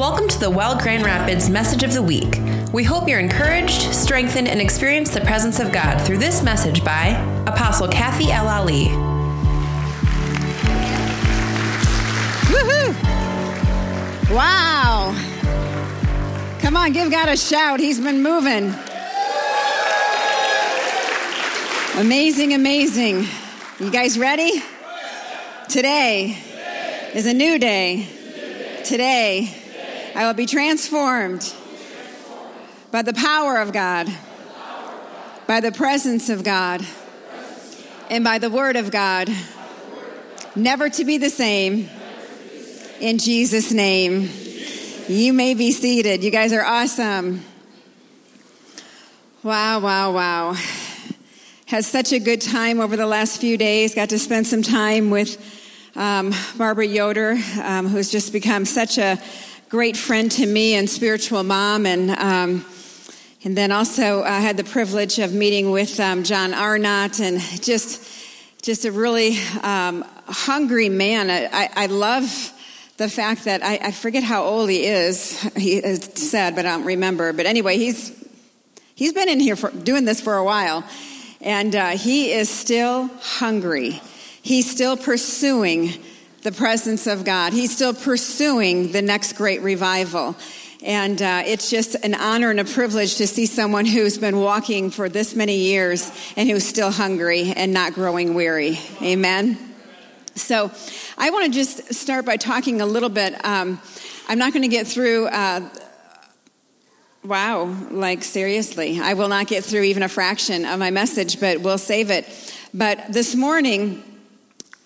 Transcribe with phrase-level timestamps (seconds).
[0.00, 2.40] Welcome to the Well Grand Rapids Message of the Week.
[2.72, 7.08] We hope you're encouraged, strengthened, and experience the presence of God through this message by
[7.46, 8.48] Apostle Kathy L.
[8.48, 8.86] Ali.
[12.46, 12.94] Woohoo!
[14.34, 15.14] Wow!
[16.60, 17.78] Come on, give God a shout.
[17.78, 18.72] He's been moving.
[21.98, 23.26] Amazing, amazing.
[23.78, 24.62] You guys ready?
[25.68, 26.38] Today
[27.12, 28.08] is a new day.
[28.82, 29.59] Today,
[30.14, 31.54] I will be transformed
[32.90, 34.08] by the power of God,
[35.46, 36.84] by the presence of God,
[38.08, 39.28] and by the word of God.
[40.56, 41.88] Never to be the same.
[43.00, 44.28] In Jesus' name.
[45.08, 46.24] You may be seated.
[46.24, 47.44] You guys are awesome.
[49.42, 50.56] Wow, wow, wow.
[51.66, 53.94] Had such a good time over the last few days.
[53.94, 55.38] Got to spend some time with
[55.94, 59.18] um, Barbara Yoder, um, who's just become such a
[59.70, 61.86] great friend to me and spiritual mom.
[61.86, 62.64] And, um,
[63.44, 68.04] and then also I had the privilege of meeting with um, John Arnott and just,
[68.62, 71.30] just a really um, hungry man.
[71.30, 72.52] I, I, I, love
[72.96, 75.40] the fact that I, I forget how old he is.
[75.56, 77.32] He said, but I don't remember.
[77.32, 78.12] But anyway, he's,
[78.96, 80.84] he's been in here for, doing this for a while.
[81.40, 84.02] And uh, he is still hungry.
[84.42, 85.92] He's still pursuing
[86.42, 87.52] the presence of God.
[87.52, 90.36] He's still pursuing the next great revival.
[90.82, 94.90] And uh, it's just an honor and a privilege to see someone who's been walking
[94.90, 98.78] for this many years and who's still hungry and not growing weary.
[99.02, 99.58] Amen.
[100.34, 100.70] So,
[101.18, 103.44] I want to just start by talking a little bit.
[103.44, 103.78] Um,
[104.26, 105.26] I'm not going to get through.
[105.26, 105.68] Uh,
[107.22, 111.60] wow, like seriously, I will not get through even a fraction of my message, but
[111.60, 112.26] we'll save it.
[112.72, 114.02] But this morning,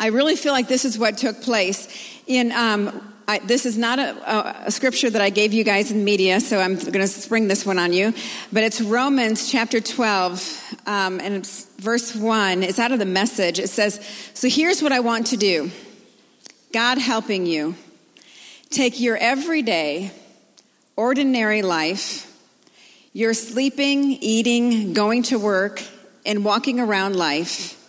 [0.04, 1.88] I really feel like this is what took place.
[2.26, 6.04] In um, I, this is not a, a, scripture that I gave you guys in
[6.04, 8.12] media, so I'm going to spring this one on you.
[8.52, 12.62] But it's Romans chapter 12, um, and it's verse 1.
[12.62, 13.58] It's out of the message.
[13.58, 13.98] It says,
[14.34, 15.70] So here's what I want to do
[16.70, 17.74] God helping you.
[18.68, 20.12] Take your everyday,
[20.96, 22.30] ordinary life,
[23.14, 25.82] your sleeping, eating, going to work,
[26.26, 27.80] and walking around life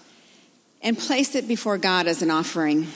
[0.85, 2.87] and place it before God as an offering.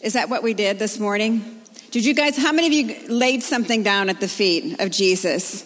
[0.00, 1.62] Is that what we did this morning?
[1.90, 5.64] Did you guys, how many of you laid something down at the feet of Jesus?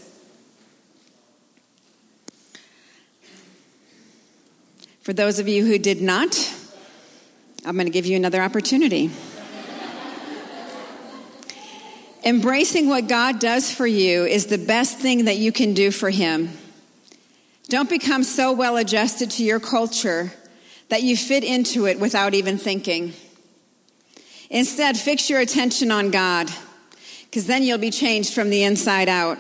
[5.02, 6.36] For those of you who did not,
[7.64, 9.10] I'm going to give you another opportunity.
[12.24, 16.10] Embracing what God does for you is the best thing that you can do for
[16.10, 16.50] Him.
[17.68, 20.32] Don't become so well adjusted to your culture
[20.88, 23.14] that you fit into it without even thinking.
[24.50, 26.50] Instead, fix your attention on God,
[27.24, 29.38] because then you'll be changed from the inside out.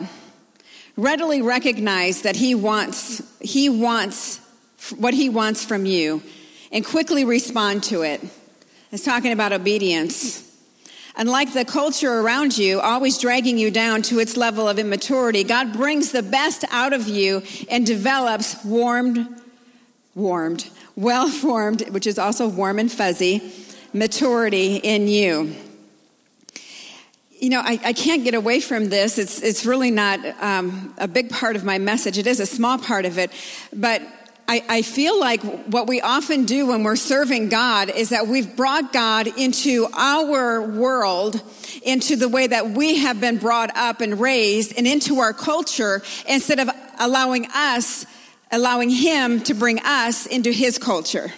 [0.96, 4.40] Readily recognize that He wants, He wants
[4.96, 6.22] what He wants from you,
[6.70, 8.22] and quickly respond to it.
[8.90, 10.51] It's talking about obedience.
[11.16, 15.72] Unlike the culture around you, always dragging you down to its level of immaturity, God
[15.72, 19.26] brings the best out of you and develops warmed,
[20.14, 23.52] warmed, well formed, which is also warm and fuzzy,
[23.92, 25.54] maturity in you.
[27.30, 29.18] You know, I, I can't get away from this.
[29.18, 32.16] It's, it's really not um, a big part of my message.
[32.16, 33.32] It is a small part of it.
[33.72, 34.00] But
[34.52, 38.54] I, I, feel like what we often do when we're serving God is that we've
[38.54, 41.40] brought God into our world,
[41.82, 46.02] into the way that we have been brought up and raised, and into our culture
[46.28, 46.68] instead of
[47.00, 48.04] allowing us,
[48.50, 51.32] allowing Him to bring us into His culture.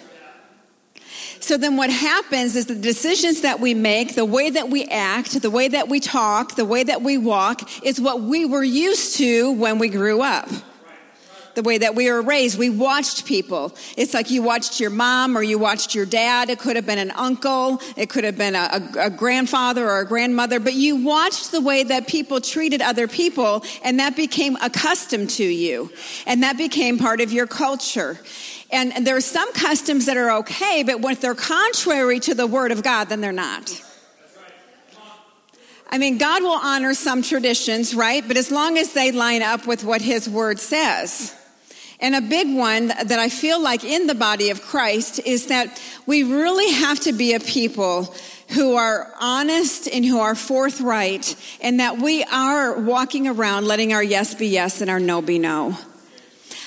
[1.39, 5.41] So then what happens is the decisions that we make, the way that we act,
[5.41, 9.15] the way that we talk, the way that we walk is what we were used
[9.19, 10.49] to when we grew up
[11.55, 12.59] the way that we were raised.
[12.59, 13.75] We watched people.
[13.97, 16.49] It's like you watched your mom or you watched your dad.
[16.49, 17.81] It could have been an uncle.
[17.95, 21.61] It could have been a, a, a, grandfather or a grandmother, but you watched the
[21.61, 25.91] way that people treated other people and that became accustomed to you.
[26.27, 28.19] And that became part of your culture.
[28.71, 32.47] And, and there are some customs that are okay, but when they're contrary to the
[32.47, 33.81] word of God, then they're not.
[35.89, 38.27] I mean, God will honor some traditions, right?
[38.27, 41.33] But as long as they line up with what His Word says.
[41.99, 45.81] And a big one that I feel like in the body of Christ is that
[46.05, 48.13] we really have to be a people
[48.49, 54.03] who are honest and who are forthright, and that we are walking around letting our
[54.03, 55.75] yes be yes and our no be no.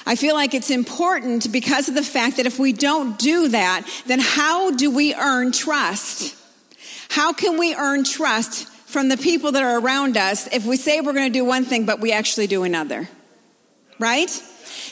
[0.04, 3.86] I feel like it's important because of the fact that if we don't do that,
[4.06, 6.34] then how do we earn trust?
[7.10, 11.00] How can we earn trust from the people that are around us if we say
[11.00, 13.06] we're going to do one thing, but we actually do another.
[13.98, 14.30] Right?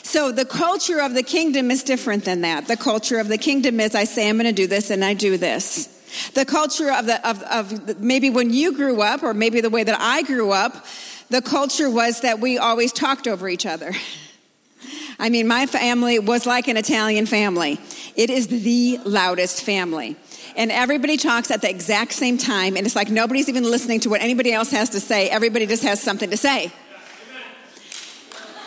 [0.03, 2.67] So the culture of the kingdom is different than that.
[2.67, 5.13] The culture of the kingdom is I say I'm going to do this and I
[5.13, 5.87] do this.
[6.33, 9.83] The culture of the of, of maybe when you grew up, or maybe the way
[9.83, 10.85] that I grew up,
[11.29, 13.93] the culture was that we always talked over each other.
[15.19, 17.79] I mean, my family was like an Italian family.
[18.15, 20.15] It is the loudest family.
[20.55, 24.09] And everybody talks at the exact same time, and it's like nobody's even listening to
[24.09, 25.29] what anybody else has to say.
[25.29, 26.71] Everybody just has something to say.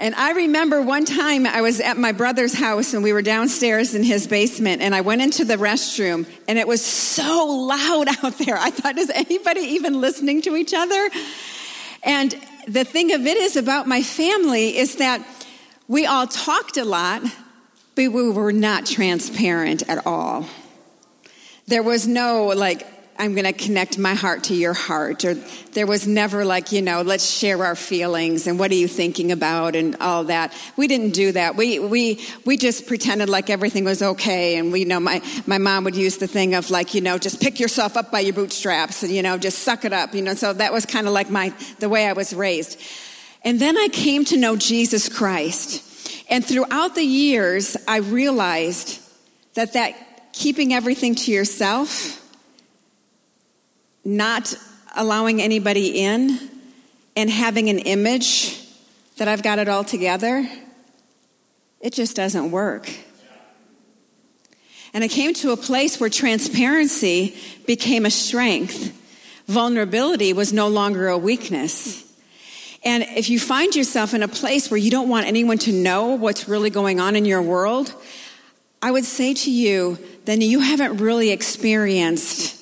[0.00, 3.96] And I remember one time I was at my brother's house and we were downstairs
[3.96, 8.38] in his basement and I went into the restroom and it was so loud out
[8.38, 8.56] there.
[8.56, 11.10] I thought, is anybody even listening to each other?
[12.04, 12.30] And
[12.68, 15.26] the thing of it is about my family is that
[15.88, 17.22] we all talked a lot,
[17.96, 20.46] but we were not transparent at all.
[21.66, 22.86] There was no like,
[23.18, 25.24] I'm going to connect my heart to your heart.
[25.24, 25.34] Or
[25.72, 29.32] there was never like, you know, let's share our feelings and what are you thinking
[29.32, 30.52] about and all that.
[30.76, 31.56] We didn't do that.
[31.56, 34.56] We, we, we just pretended like everything was okay.
[34.56, 37.18] And we you know my, my mom would use the thing of like, you know,
[37.18, 40.14] just pick yourself up by your bootstraps and, you know, just suck it up.
[40.14, 42.80] You know, so that was kind of like my, the way I was raised.
[43.44, 45.84] And then I came to know Jesus Christ.
[46.30, 49.00] And throughout the years, I realized
[49.54, 52.24] that that keeping everything to yourself,
[54.08, 54.54] not
[54.96, 56.38] allowing anybody in
[57.14, 58.58] and having an image
[59.18, 60.48] that I've got it all together,
[61.80, 62.90] it just doesn't work.
[64.94, 68.94] And I came to a place where transparency became a strength.
[69.46, 72.02] Vulnerability was no longer a weakness.
[72.84, 76.14] And if you find yourself in a place where you don't want anyone to know
[76.14, 77.92] what's really going on in your world,
[78.80, 82.57] I would say to you, then you haven't really experienced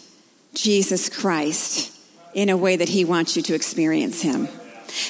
[0.57, 1.93] Jesus Christ
[2.35, 4.49] in a way that He wants you to experience Him.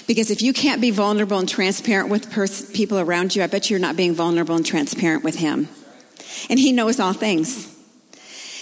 [0.07, 3.71] Because if you can't be vulnerable and transparent with pers- people around you, I bet
[3.71, 5.69] you're not being vulnerable and transparent with Him.
[6.51, 7.73] And He knows all things.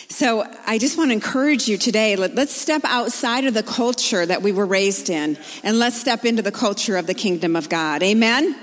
[0.09, 2.15] So I just want to encourage you today.
[2.15, 6.25] Let, us step outside of the culture that we were raised in and let's step
[6.25, 8.03] into the culture of the kingdom of God.
[8.03, 8.55] Amen?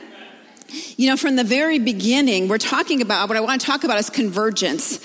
[0.97, 3.97] You know, from the very beginning, we're talking about what I want to talk about
[3.97, 4.99] is convergence.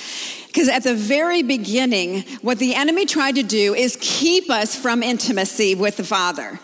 [0.47, 5.03] Because at the very beginning, what the enemy tried to do is keep us from
[5.03, 6.59] intimacy with the Father.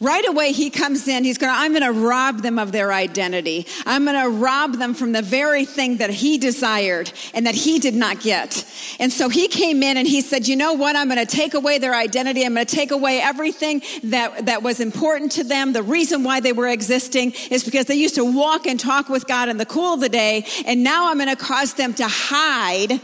[0.00, 3.66] Right away, he comes in, he's going I'm going to rob them of their identity.
[3.84, 7.80] I'm going to rob them from the very thing that he desired and that he
[7.80, 8.64] did not get.
[9.00, 10.94] And so he came in and he said, you know what?
[10.94, 12.44] I'm going to take away their identity.
[12.44, 15.72] I'm going to take away everything that, that was important to them.
[15.72, 19.26] The reason why they were existing is because they used to walk and talk with
[19.26, 20.46] God in the cool of the day.
[20.64, 23.00] And now I'm going to cause them to hide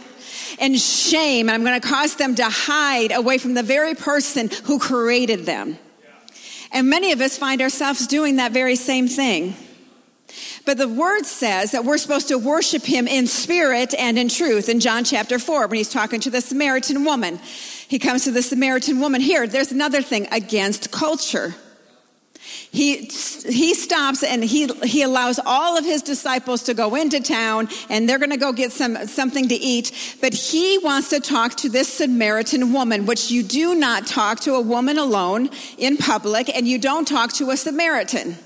[0.61, 1.49] and shame.
[1.49, 5.41] And I'm going to cause them to hide away from the very person who created
[5.41, 5.77] them.
[6.75, 9.55] And many of us find ourselves doing that very same thing.
[10.67, 14.69] But the word says that we're supposed to worship him in spirit and in truth
[14.69, 17.39] in John chapter 4 when he's talking to the Samaritan woman.
[17.87, 19.21] He comes to the Samaritan woman.
[19.21, 21.55] Here, there's another thing against culture.
[22.75, 23.09] He,
[23.47, 28.09] he stops and he, he allows all of his disciples to go into town and
[28.09, 30.17] they're going to go get some, something to eat.
[30.21, 34.55] But he wants to talk to this Samaritan woman, which you do not talk to
[34.55, 38.37] a woman alone in public and you don't talk to a Samaritan.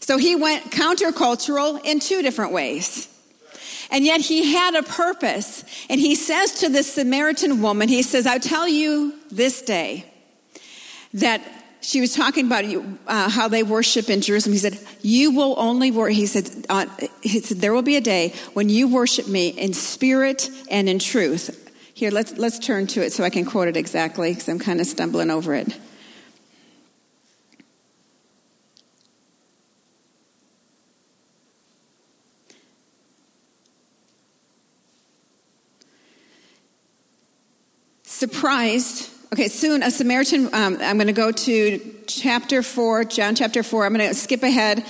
[0.00, 3.06] So he went countercultural in two different ways.
[3.90, 5.62] And yet he had a purpose.
[5.90, 10.06] And he says to this Samaritan woman, he says, I tell you this day
[11.12, 11.42] that
[11.86, 12.64] she was talking about
[13.06, 14.54] uh, how they worship in Jerusalem.
[14.54, 16.86] He said, "You will only worship." He said, uh,
[17.22, 20.98] "He said there will be a day when you worship me in spirit and in
[20.98, 21.62] truth."
[21.94, 24.80] Here, let's let's turn to it so I can quote it exactly because I'm kind
[24.80, 25.78] of stumbling over it.
[38.02, 43.64] Surprised Okay, soon a Samaritan, um, I'm going to go to chapter 4, John chapter
[43.64, 43.84] 4.
[43.84, 44.86] I'm going to skip ahead.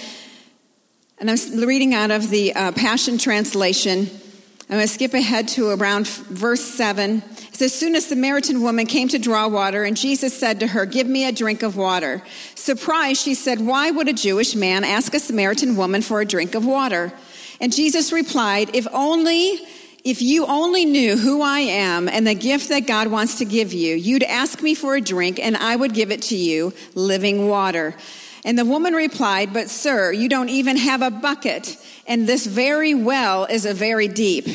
[1.17, 4.01] And I'm reading out of the uh, Passion Translation.
[4.01, 7.23] I'm going to skip ahead to around verse 7.
[7.25, 10.85] It says, Soon a Samaritan woman came to draw water, and Jesus said to her,
[10.85, 12.23] Give me a drink of water.
[12.55, 16.55] Surprised, she said, Why would a Jewish man ask a Samaritan woman for a drink
[16.55, 17.11] of water?
[17.59, 19.67] And Jesus replied, If only
[20.07, 23.73] if you only knew who I am and the gift that God wants to give
[23.73, 27.49] you, you'd ask me for a drink and I would give it to you, living
[27.49, 27.93] water.
[28.45, 32.95] And the woman replied, But sir, you don't even have a bucket, and this very
[32.95, 34.47] well is a very deep.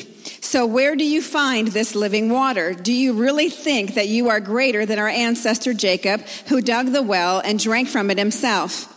[0.42, 2.74] So where do you find this living water?
[2.74, 7.04] Do you really think that you are greater than our ancestor Jacob, who dug the
[7.04, 8.88] well and drank from it himself,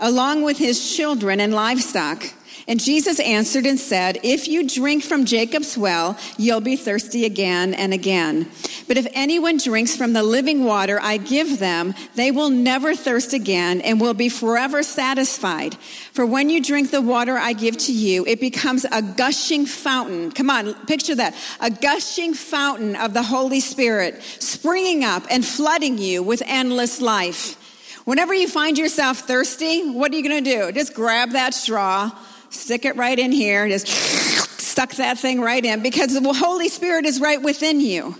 [0.00, 2.24] along with his children and livestock?
[2.70, 7.74] And Jesus answered and said, If you drink from Jacob's well, you'll be thirsty again
[7.74, 8.48] and again.
[8.86, 13.32] But if anyone drinks from the living water I give them, they will never thirst
[13.32, 15.74] again and will be forever satisfied.
[16.12, 20.30] For when you drink the water I give to you, it becomes a gushing fountain.
[20.30, 21.34] Come on, picture that.
[21.58, 27.56] A gushing fountain of the Holy Spirit springing up and flooding you with endless life.
[28.04, 30.70] Whenever you find yourself thirsty, what are you going to do?
[30.70, 32.12] Just grab that straw
[32.50, 37.06] stick it right in here, just suck that thing right in because the Holy Spirit
[37.06, 38.16] is right within you.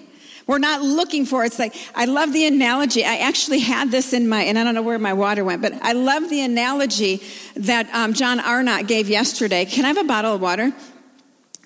[0.47, 1.49] We're not looking for it.
[1.49, 3.05] It's like, I love the analogy.
[3.05, 5.75] I actually had this in my, and I don't know where my water went, but
[5.81, 7.23] I love the analogy
[7.55, 9.65] that um, John Arnott gave yesterday.
[9.65, 10.73] Can I have a bottle of water?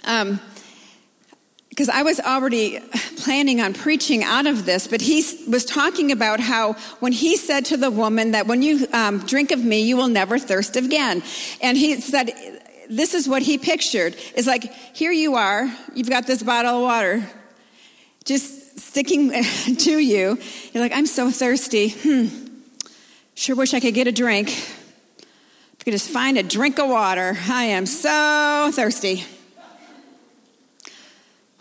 [0.05, 0.39] Um,
[1.71, 2.79] because I was already
[3.17, 7.65] planning on preaching out of this, but he was talking about how when he said
[7.67, 11.23] to the woman that when you um, drink of me, you will never thirst again.
[11.61, 12.54] And he said,
[12.89, 16.83] this is what he pictured It's like, here you are, you've got this bottle of
[16.83, 17.27] water
[18.25, 19.31] just sticking
[19.79, 20.39] to you.
[20.73, 21.91] You're like, I'm so thirsty.
[21.91, 22.27] Hmm,
[23.35, 24.49] sure wish I could get a drink.
[24.49, 27.37] If could just find a drink of water.
[27.49, 29.25] I am so thirsty.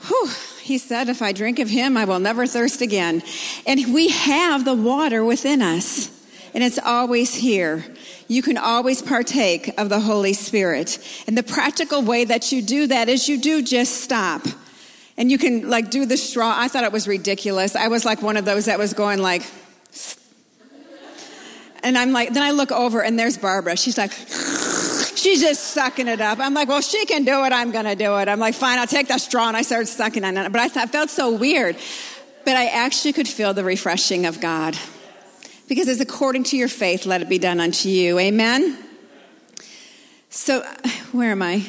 [0.07, 0.29] Whew,
[0.61, 3.21] he said, If I drink of him, I will never thirst again.
[3.65, 6.09] And we have the water within us,
[6.53, 7.85] and it's always here.
[8.27, 10.97] You can always partake of the Holy Spirit.
[11.27, 14.41] And the practical way that you do that is you do just stop.
[15.17, 16.53] And you can like do the straw.
[16.55, 17.75] I thought it was ridiculous.
[17.75, 19.43] I was like one of those that was going like,
[21.83, 23.75] and I'm like, then I look over and there's Barbara.
[23.75, 26.39] She's like, she's just sucking it up.
[26.39, 27.51] I'm like, well, she can do it.
[27.51, 28.29] I'm going to do it.
[28.29, 29.49] I'm like, fine, I'll take that straw.
[29.49, 30.51] And I started sucking on it.
[30.51, 31.75] But I thought, felt so weird.
[32.45, 34.77] But I actually could feel the refreshing of God.
[35.67, 38.19] Because it's according to your faith, let it be done unto you.
[38.19, 38.77] Amen?
[40.29, 40.61] So,
[41.11, 41.65] where am I?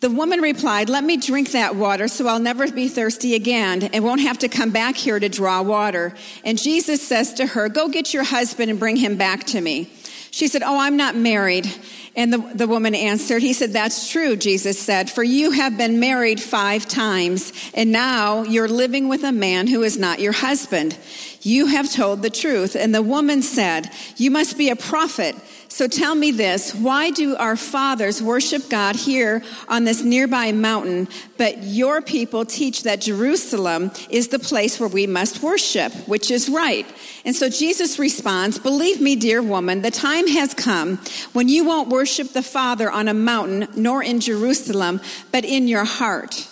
[0.00, 4.04] The woman replied, Let me drink that water so I'll never be thirsty again and
[4.04, 6.14] won't have to come back here to draw water.
[6.44, 9.90] And Jesus says to her, Go get your husband and bring him back to me.
[10.30, 11.66] She said, Oh, I'm not married.
[12.14, 15.98] And the, the woman answered, He said, That's true, Jesus said, for you have been
[15.98, 20.96] married five times, and now you're living with a man who is not your husband.
[21.42, 22.76] You have told the truth.
[22.76, 25.34] And the woman said, You must be a prophet.
[25.70, 31.08] So tell me this why do our fathers worship God here on this nearby mountain,
[31.36, 36.48] but your people teach that Jerusalem is the place where we must worship, which is
[36.48, 36.86] right?
[37.24, 40.96] And so Jesus responds, Believe me, dear woman, the time has come
[41.34, 45.00] when you won't worship the Father on a mountain nor in Jerusalem,
[45.32, 46.48] but in your heart.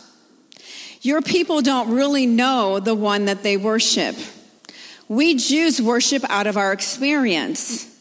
[1.01, 4.15] Your people don't really know the one that they worship.
[5.09, 7.96] We Jews worship out of our experience.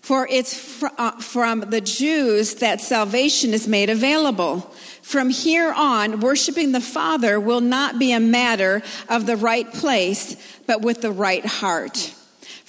[0.00, 4.60] For it's fr- uh, from the Jews that salvation is made available.
[5.02, 10.36] From here on, worshiping the Father will not be a matter of the right place,
[10.66, 12.14] but with the right heart.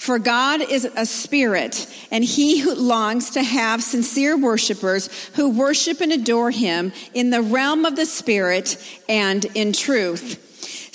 [0.02, 6.00] For God is a spirit, and he who longs to have sincere worshipers who worship
[6.00, 8.76] and adore him in the realm of the spirit
[9.08, 10.51] and in truth.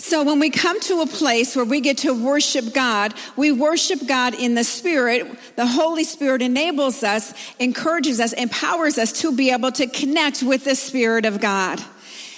[0.07, 4.07] So when we come to a place where we get to worship God, we worship
[4.07, 5.27] God in the Spirit.
[5.57, 10.63] The Holy Spirit enables us, encourages us, empowers us to be able to connect with
[10.63, 11.83] the Spirit of God.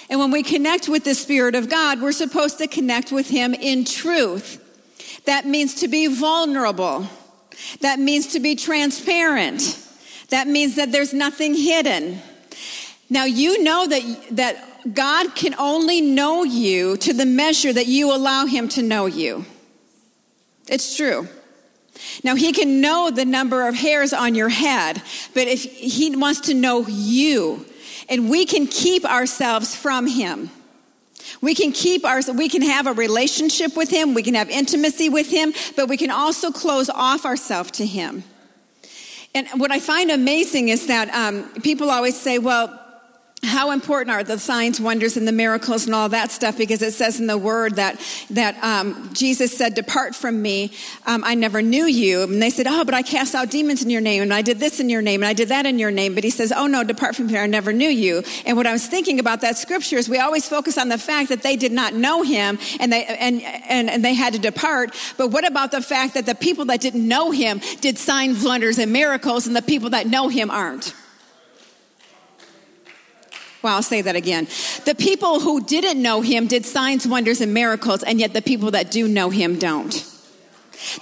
[0.08, 3.54] And when we connect with the Spirit of God, we're supposed to connect with Him
[3.54, 4.60] in truth.
[5.26, 7.08] That means to be vulnerable.
[7.82, 9.78] That means to be transparent.
[10.30, 12.20] That means that there's nothing hidden.
[13.08, 18.14] Now you know that, that God can only know you to the measure that you
[18.14, 19.44] allow Him to know you.
[20.68, 21.28] It's true.
[22.24, 25.02] Now, He can know the number of hairs on your head,
[25.34, 27.66] but if He wants to know you,
[28.08, 30.50] and we can keep ourselves from Him.
[31.40, 35.08] We can keep our, we can have a relationship with Him, we can have intimacy
[35.08, 38.24] with Him, but we can also close off ourselves to Him.
[39.34, 42.79] And what I find amazing is that um, people always say, well,
[43.42, 46.58] how important are the signs, wonders, and the miracles and all that stuff?
[46.58, 47.98] Because it says in the word that
[48.30, 50.72] that um, Jesus said, "Depart from me,
[51.06, 53.88] um, I never knew you." And they said, "Oh, but I cast out demons in
[53.88, 55.90] your name, and I did this in your name, and I did that in your
[55.90, 58.66] name." But he says, "Oh no, depart from me, I never knew you." And what
[58.66, 61.56] I was thinking about that scripture is we always focus on the fact that they
[61.56, 64.94] did not know him, and they and and, and they had to depart.
[65.16, 68.78] But what about the fact that the people that didn't know him did signs, wonders,
[68.78, 70.94] and miracles, and the people that know him aren't?
[73.62, 74.48] Well, I'll say that again.
[74.86, 78.70] The people who didn't know him did signs, wonders, and miracles, and yet the people
[78.70, 80.06] that do know him don't.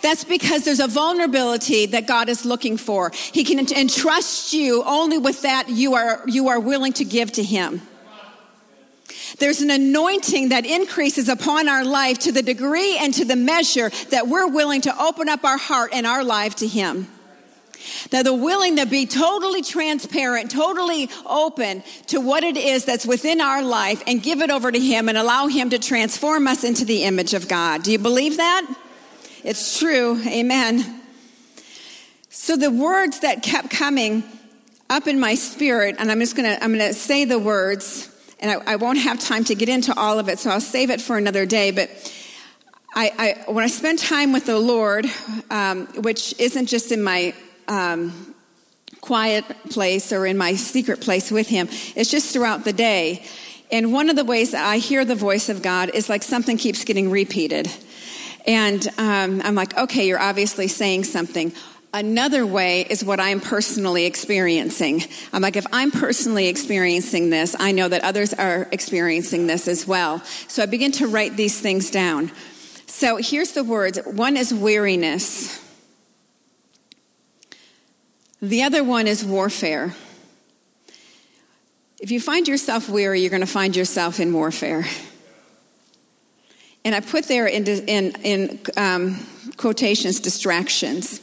[0.03, 3.13] That's because there's a vulnerability that God is looking for.
[3.33, 7.45] He can entrust you only with that you are, you are willing to give to
[7.45, 7.83] him.
[9.39, 13.91] There's an anointing that increases upon our life to the degree and to the measure
[14.11, 17.07] that we're willing to open up our heart and our life to him.
[18.11, 23.41] That they're willing to be totally transparent, totally open to what it is that's within
[23.41, 26.85] our life and give it over to Him and allow Him to transform us into
[26.85, 27.83] the image of God.
[27.83, 28.67] Do you believe that?
[29.45, 30.21] It's true.
[30.27, 31.01] Amen.
[32.29, 34.23] So the words that kept coming
[34.91, 38.09] up in my spirit, and I'm just gonna, I'm gonna say the words,
[38.41, 40.91] and I, I won't have time to get into all of it, so I'll save
[40.91, 41.91] it for another day, but
[42.95, 45.07] I, I, when I spend time with the Lord,
[45.51, 47.35] um, which isn't just in my
[47.69, 48.35] um,
[49.01, 51.69] quiet place or in my secret place with Him.
[51.95, 53.25] It's just throughout the day.
[53.71, 56.57] And one of the ways that I hear the voice of God is like something
[56.57, 57.71] keeps getting repeated.
[58.47, 61.53] And um, I'm like, okay, you're obviously saying something.
[61.93, 65.03] Another way is what I'm personally experiencing.
[65.33, 69.87] I'm like, if I'm personally experiencing this, I know that others are experiencing this as
[69.87, 70.21] well.
[70.49, 72.31] So I begin to write these things down.
[72.87, 75.68] So here's the words one is weariness.
[78.41, 79.95] The other one is warfare.
[82.01, 84.85] If you find yourself weary, you're going to find yourself in warfare.
[86.85, 89.27] And I put there in, in, in um,
[89.57, 91.21] quotations distractions.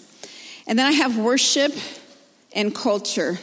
[0.68, 1.74] And then I have worship
[2.54, 3.40] and culture.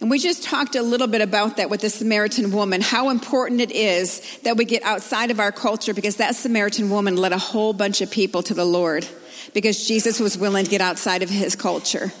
[0.00, 3.62] And we just talked a little bit about that with the Samaritan woman, how important
[3.62, 7.38] it is that we get outside of our culture because that Samaritan woman led a
[7.38, 9.08] whole bunch of people to the Lord
[9.54, 12.12] because Jesus was willing to get outside of his culture.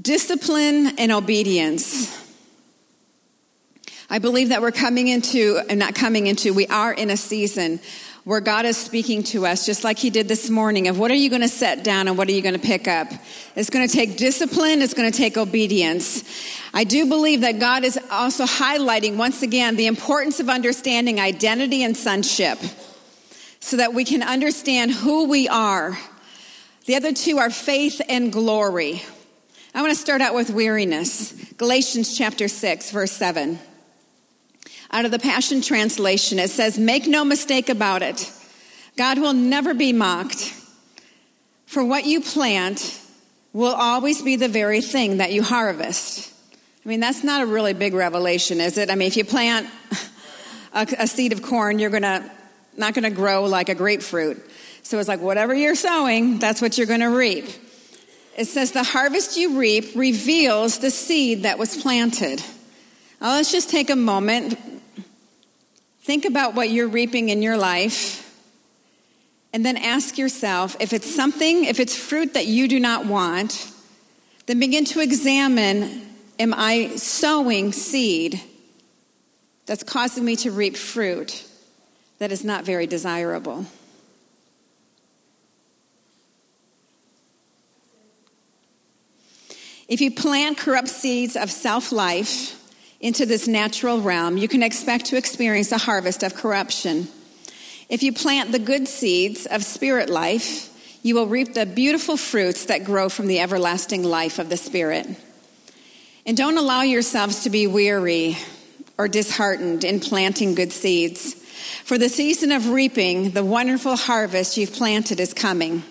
[0.00, 2.16] Discipline and obedience.
[4.08, 7.80] I believe that we're coming into, and not coming into, we are in a season
[8.24, 11.14] where God is speaking to us, just like He did this morning, of what are
[11.14, 13.08] you going to set down and what are you going to pick up.
[13.56, 16.24] It's going to take discipline, it's going to take obedience.
[16.72, 21.82] I do believe that God is also highlighting, once again, the importance of understanding identity
[21.82, 22.58] and sonship
[23.60, 25.98] so that we can understand who we are.
[26.86, 29.02] The other two are faith and glory.
[29.72, 31.32] I want to start out with weariness.
[31.56, 33.58] Galatians chapter 6, verse 7.
[34.90, 38.32] Out of the Passion Translation, it says, Make no mistake about it.
[38.96, 40.56] God will never be mocked.
[41.66, 43.00] For what you plant
[43.52, 46.32] will always be the very thing that you harvest.
[46.84, 48.90] I mean, that's not a really big revelation, is it?
[48.90, 49.68] I mean, if you plant
[50.72, 52.28] a, a seed of corn, you're gonna
[52.76, 54.44] not gonna grow like a grapefruit.
[54.82, 57.46] So it's like whatever you're sowing, that's what you're gonna reap.
[58.40, 62.42] It says, The harvest you reap reveals the seed that was planted.
[63.20, 64.58] Now, let's just take a moment.
[66.00, 68.26] Think about what you're reaping in your life.
[69.52, 73.70] And then ask yourself if it's something, if it's fruit that you do not want,
[74.46, 78.40] then begin to examine am I sowing seed
[79.66, 81.46] that's causing me to reap fruit
[82.20, 83.66] that is not very desirable?
[89.90, 92.56] If you plant corrupt seeds of self life
[93.00, 97.08] into this natural realm, you can expect to experience a harvest of corruption.
[97.88, 100.68] If you plant the good seeds of spirit life,
[101.02, 105.08] you will reap the beautiful fruits that grow from the everlasting life of the Spirit.
[106.24, 108.36] And don't allow yourselves to be weary
[108.96, 111.34] or disheartened in planting good seeds.
[111.84, 115.82] For the season of reaping, the wonderful harvest you've planted is coming.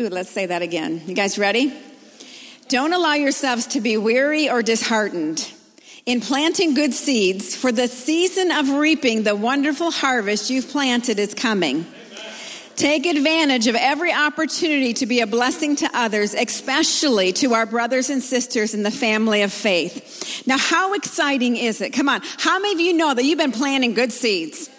[0.00, 1.02] Ooh, let's say that again.
[1.06, 1.72] You guys ready?
[2.68, 5.50] Don't allow yourselves to be weary or disheartened
[6.04, 11.34] in planting good seeds, for the season of reaping the wonderful harvest you've planted is
[11.34, 11.86] coming.
[12.76, 18.08] Take advantage of every opportunity to be a blessing to others, especially to our brothers
[18.08, 20.46] and sisters in the family of faith.
[20.46, 21.90] Now, how exciting is it?
[21.90, 22.22] Come on.
[22.38, 24.70] How many of you know that you've been planting good seeds?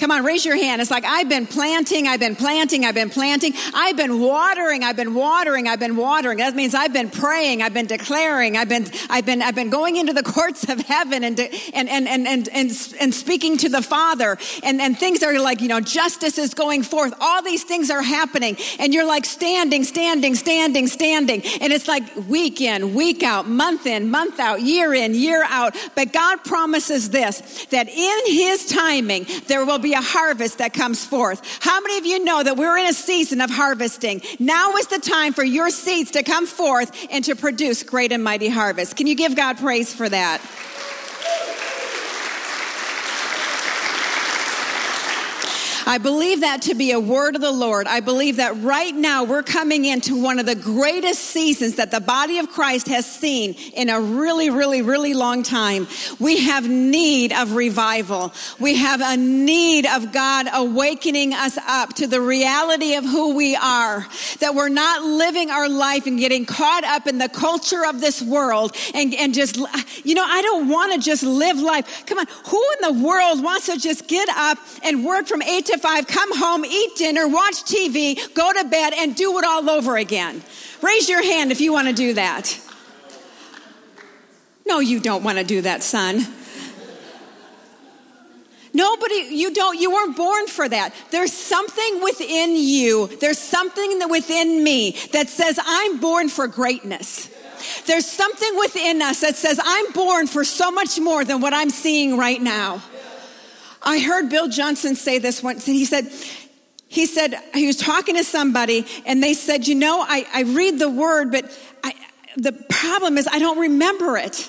[0.00, 0.80] Come on, raise your hand.
[0.80, 4.96] It's like, I've been planting, I've been planting, I've been planting, I've been watering, I've
[4.96, 6.38] been watering, I've been watering.
[6.38, 9.96] That means I've been praying, I've been declaring, I've been, I've been, I've been going
[9.96, 13.82] into the courts of heaven and, and, and, and, and, and, and speaking to the
[13.82, 14.38] Father.
[14.62, 17.12] And, and things are like, you know, justice is going forth.
[17.20, 18.56] All these things are happening.
[18.78, 21.42] And you're like standing, standing, standing, standing.
[21.60, 25.76] And it's like week in, week out, month in, month out, year in, year out.
[25.94, 31.04] But God promises this, that in His timing, there will be a harvest that comes
[31.04, 31.42] forth.
[31.60, 34.22] How many of you know that we're in a season of harvesting?
[34.38, 38.22] Now is the time for your seeds to come forth and to produce great and
[38.22, 38.96] mighty harvest.
[38.96, 40.40] Can you give God praise for that?
[45.86, 47.86] I believe that to be a word of the Lord.
[47.86, 52.00] I believe that right now we're coming into one of the greatest seasons that the
[52.00, 55.86] body of Christ has seen in a really, really, really long time.
[56.18, 58.32] We have need of revival.
[58.58, 63.56] We have a need of God awakening us up to the reality of who we
[63.56, 64.06] are.
[64.40, 68.20] That we're not living our life and getting caught up in the culture of this
[68.20, 69.56] world and, and just,
[70.04, 72.04] you know, I don't want to just live life.
[72.06, 72.26] Come on.
[72.46, 76.06] Who in the world wants to just get up and work from eight to five,
[76.06, 80.42] come home, eat dinner, watch TV, go to bed, and do it all over again.
[80.82, 82.58] Raise your hand if you want to do that.
[84.66, 86.24] No, you don't want to do that, son.
[88.72, 90.94] Nobody, you don't, you weren't born for that.
[91.10, 97.28] There's something within you, there's something within me that says, I'm born for greatness.
[97.86, 101.70] There's something within us that says, I'm born for so much more than what I'm
[101.70, 102.82] seeing right now.
[103.82, 105.64] I heard Bill Johnson say this once.
[105.64, 106.10] He said,
[106.88, 110.78] he said, he was talking to somebody and they said, you know, I, I read
[110.78, 111.44] the word, but
[111.84, 111.94] I,
[112.36, 114.48] the problem is I don't remember it.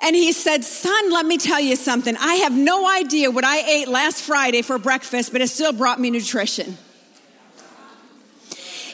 [0.00, 2.16] And he said, Son, let me tell you something.
[2.18, 5.98] I have no idea what I ate last Friday for breakfast, but it still brought
[5.98, 6.76] me nutrition.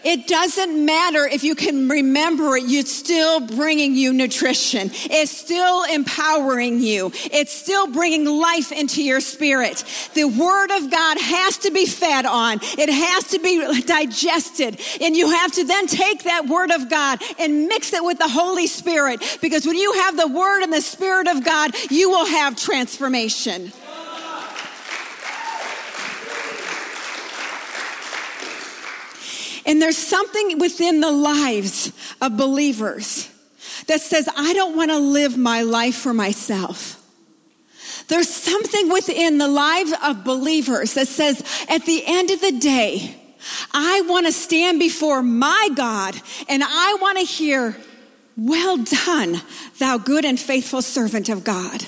[0.04, 4.90] It doesn't matter if you can remember it, it's still bringing you nutrition.
[4.92, 7.12] It's still empowering you.
[7.14, 9.84] It's still bringing life into your spirit.
[10.14, 12.60] The Word of God has to be fed on.
[12.62, 14.80] It has to be digested.
[15.00, 18.28] And you have to then take that Word of God and mix it with the
[18.28, 19.38] Holy Spirit.
[19.40, 23.72] Because when you have the Word and the Spirit of God, you will have transformation.
[29.66, 33.28] And there's something within the lives of believers
[33.86, 36.96] that says, I don't want to live my life for myself.
[38.08, 43.16] There's something within the lives of believers that says, at the end of the day,
[43.72, 47.76] I want to stand before my God and I want to hear,
[48.36, 49.40] Well done,
[49.78, 51.84] thou good and faithful servant of God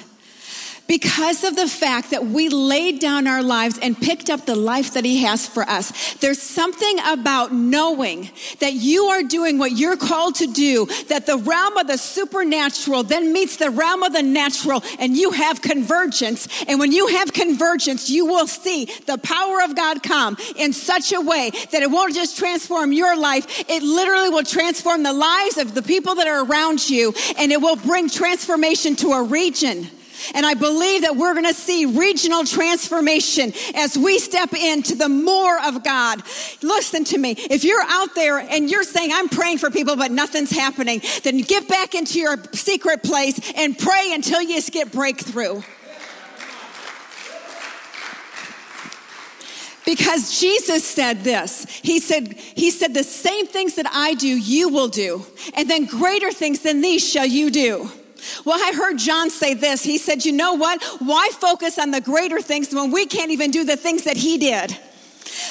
[0.87, 4.95] because of the fact that we laid down our lives and picked up the life
[4.95, 6.15] that He has for us.
[6.15, 11.39] There's something about knowing that you are doing what you're called to do, that the
[11.39, 16.49] realm of the supernatural then meets the realm of the natural, and you have convergence.
[16.69, 21.13] And when you have convergence, you will see the power of God come in such
[21.13, 25.59] a way that it won't just transform your life, it literally will transform the lives
[25.59, 29.89] of the people that are around you, and it will bring transformation to a region.
[30.35, 35.09] And I believe that we're going to see regional transformation as we step into the
[35.09, 36.23] more of God.
[36.63, 37.33] Listen to me.
[37.37, 41.39] If you're out there and you're saying, I'm praying for people, but nothing's happening, then
[41.39, 45.63] get back into your secret place and pray until you get breakthrough.
[49.85, 51.65] Because Jesus said this.
[51.83, 55.27] He said, He said, the same things that I do, you will do.
[55.55, 57.91] And then greater things than these shall you do.
[58.45, 59.83] Well, I heard John say this.
[59.83, 60.83] He said, You know what?
[61.01, 64.39] Why focus on the greater things when we can't even do the things that he
[64.39, 64.77] did?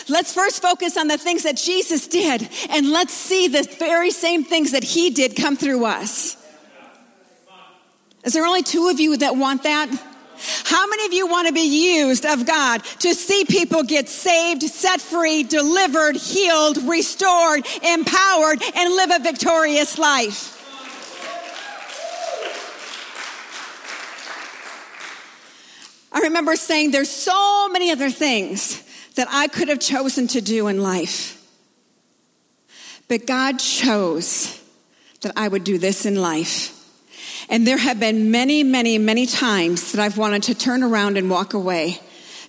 [0.08, 4.44] Let's first focus on the things that Jesus did, and let's see the very same
[4.44, 6.38] things that he did come through us.
[8.24, 9.90] Is there only two of you that want that?
[10.66, 14.64] How many of you want to be used of God to see people get saved,
[14.64, 20.61] set free, delivered, healed, restored, empowered, and live a victorious life?
[26.12, 28.84] I remember saying there's so many other things
[29.16, 31.38] that I could have chosen to do in life.
[33.08, 34.62] But God chose
[35.22, 36.78] that I would do this in life.
[37.50, 41.30] And there have been many, many, many times that I've wanted to turn around and
[41.30, 42.00] walk away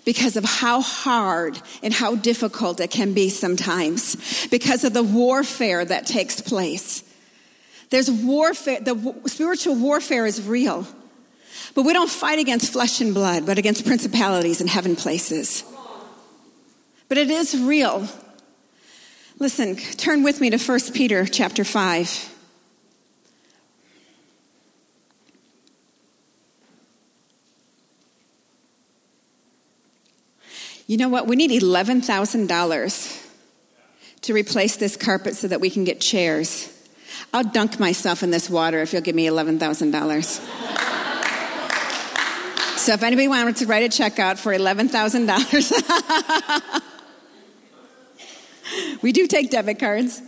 [0.05, 5.85] because of how hard and how difficult it can be sometimes, because of the warfare
[5.85, 7.05] that takes place.
[7.91, 10.87] There's warfare, the spiritual warfare is real.
[11.75, 15.65] But we don't fight against flesh and blood, but against principalities and heaven places.
[17.09, 18.09] but it is real.
[19.39, 22.31] Listen, turn with me to 1 Peter chapter 5.
[30.87, 31.27] You know what?
[31.27, 33.29] We need $11,000
[34.23, 36.69] to replace this carpet so that we can get chairs.
[37.33, 40.92] I'll dunk myself in this water if you'll give me $11,000.
[42.83, 46.83] So if anybody wanted to write a check out for $11,000,
[49.03, 50.21] we do take debit cards.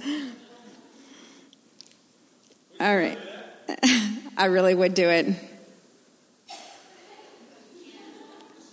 [2.78, 3.18] All right.
[4.36, 5.34] I really would do it.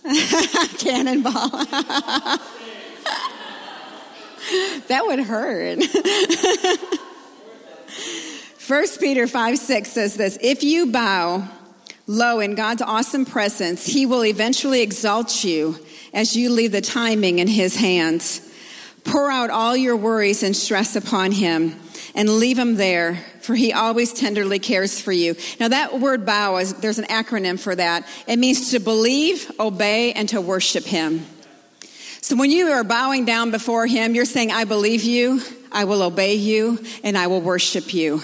[0.78, 1.32] Cannonball.
[4.86, 5.82] that would hurt.
[8.58, 11.48] First Peter 5 6 says this If you bow
[12.12, 15.78] low in God's awesome presence, he will eventually exalt you
[16.12, 18.48] as you leave the timing in his hands.
[19.04, 21.74] Pour out all your worries and stress upon him
[22.14, 25.34] and leave him there, for he always tenderly cares for you.
[25.58, 28.06] Now, that word bow, is, there's an acronym for that.
[28.28, 31.24] It means to believe, obey, and to worship him.
[32.20, 35.40] So when you are bowing down before him, you're saying, I believe you,
[35.72, 38.20] I will obey you, and I will worship you.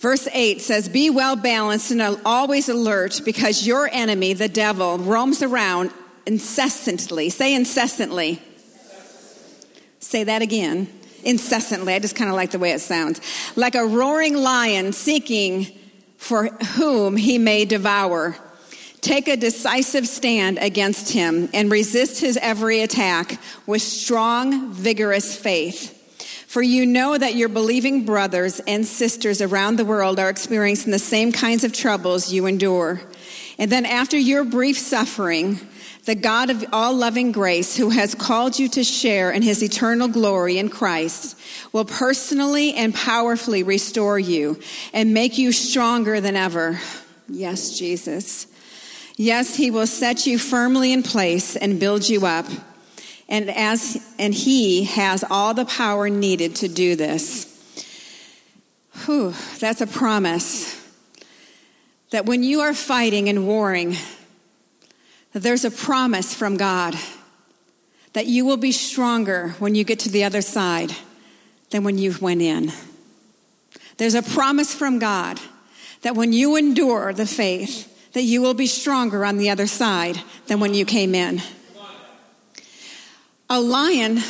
[0.00, 5.42] Verse 8 says, Be well balanced and always alert because your enemy, the devil, roams
[5.42, 5.92] around
[6.26, 7.28] incessantly.
[7.28, 8.40] Say incessantly.
[9.98, 10.88] Say that again.
[11.22, 11.92] Incessantly.
[11.92, 13.20] I just kind of like the way it sounds.
[13.56, 15.66] Like a roaring lion seeking
[16.16, 18.36] for whom he may devour.
[19.02, 25.99] Take a decisive stand against him and resist his every attack with strong, vigorous faith.
[26.50, 30.98] For you know that your believing brothers and sisters around the world are experiencing the
[30.98, 33.00] same kinds of troubles you endure.
[33.56, 35.60] And then after your brief suffering,
[36.06, 40.08] the God of all loving grace, who has called you to share in his eternal
[40.08, 41.38] glory in Christ,
[41.72, 44.58] will personally and powerfully restore you
[44.92, 46.80] and make you stronger than ever.
[47.28, 48.48] Yes, Jesus.
[49.16, 52.46] Yes, he will set you firmly in place and build you up.
[53.30, 57.46] And as and he has all the power needed to do this.
[59.04, 60.76] Whew, that's a promise.
[62.10, 63.96] That when you are fighting and warring,
[65.32, 66.96] there's a promise from God
[68.12, 70.92] that you will be stronger when you get to the other side
[71.70, 72.72] than when you went in.
[73.96, 75.38] There's a promise from God
[76.02, 80.20] that when you endure the faith, that you will be stronger on the other side
[80.48, 81.40] than when you came in.
[83.52, 84.20] A lion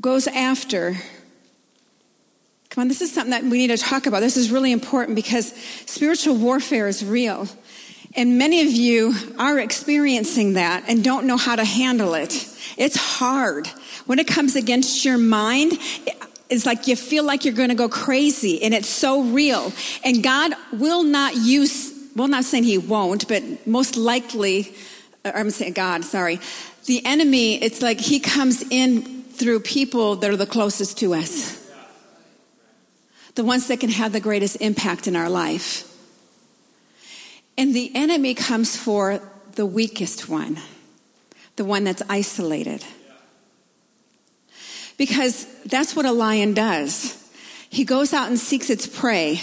[0.00, 0.96] goes after
[2.74, 4.18] Come on, this is something that we need to talk about.
[4.18, 5.54] This is really important because
[5.86, 7.46] spiritual warfare is real.
[8.16, 12.34] And many of you are experiencing that and don't know how to handle it.
[12.76, 13.68] It's hard.
[14.06, 15.74] When it comes against your mind,
[16.50, 19.72] it's like you feel like you're going to go crazy and it's so real.
[20.02, 24.74] And God will not use, well, not saying He won't, but most likely,
[25.24, 26.40] Uh, I'm saying God, sorry.
[26.86, 31.64] The enemy, it's like He comes in through people that are the closest to us
[33.34, 35.90] the ones that can have the greatest impact in our life.
[37.58, 39.20] And the enemy comes for
[39.52, 40.58] the weakest one,
[41.56, 42.84] the one that's isolated.
[44.96, 47.20] Because that's what a lion does.
[47.68, 49.40] He goes out and seeks its prey.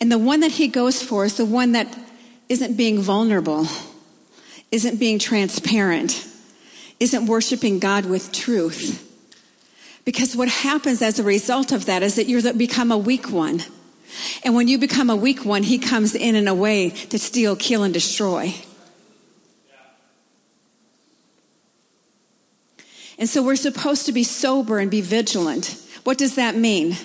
[0.00, 1.96] And the one that he goes for is the one that
[2.48, 3.66] isn't being vulnerable,
[4.72, 6.26] isn't being transparent,
[6.98, 9.08] isn't worshiping God with truth.
[10.04, 13.62] Because what happens as a result of that is that you become a weak one.
[14.44, 17.54] And when you become a weak one, he comes in in a way to steal,
[17.54, 18.54] kill, and destroy.
[23.18, 25.76] And so we're supposed to be sober and be vigilant.
[26.02, 26.96] What does that mean?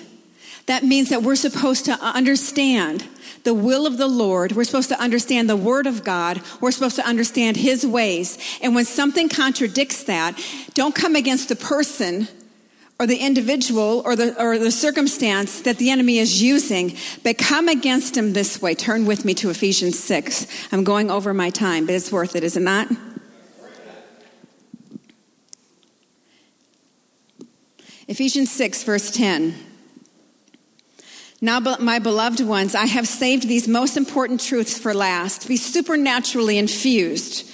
[0.66, 3.06] That means that we're supposed to understand
[3.48, 4.52] the will of the Lord.
[4.52, 6.42] We're supposed to understand the Word of God.
[6.60, 8.36] We're supposed to understand His ways.
[8.60, 10.38] And when something contradicts that,
[10.74, 12.28] don't come against the person
[13.00, 17.68] or the individual or the, or the circumstance that the enemy is using, but come
[17.68, 18.74] against him this way.
[18.74, 20.46] Turn with me to Ephesians 6.
[20.70, 22.88] I'm going over my time, but it's worth it, is it not?
[28.08, 29.67] Ephesians 6, verse 10.
[31.40, 35.46] Now, my beloved ones, I have saved these most important truths for last.
[35.46, 37.48] Be supernaturally infused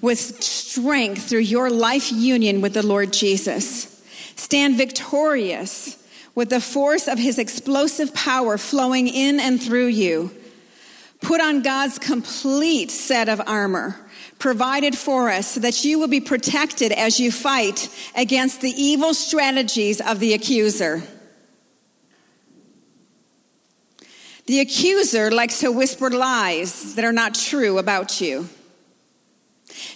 [0.00, 4.02] with strength through your life union with the Lord Jesus.
[4.34, 5.96] Stand victorious
[6.34, 10.32] with the force of his explosive power flowing in and through you.
[11.20, 14.00] Put on God's complete set of armor
[14.40, 19.14] provided for us so that you will be protected as you fight against the evil
[19.14, 21.02] strategies of the accuser.
[24.46, 28.48] The accuser likes to whisper lies that are not true about you.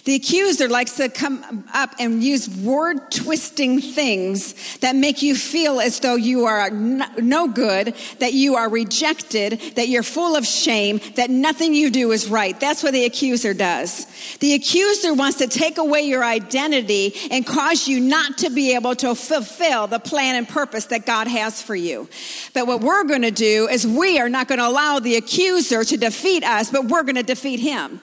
[0.05, 5.79] The accuser likes to come up and use word twisting things that make you feel
[5.79, 10.99] as though you are no good, that you are rejected, that you're full of shame,
[11.15, 12.59] that nothing you do is right.
[12.59, 14.05] That's what the accuser does.
[14.39, 18.95] The accuser wants to take away your identity and cause you not to be able
[18.97, 22.09] to fulfill the plan and purpose that God has for you.
[22.53, 25.83] But what we're going to do is we are not going to allow the accuser
[25.83, 28.01] to defeat us, but we're going to defeat him.